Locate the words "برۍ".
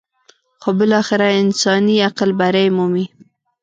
2.39-2.67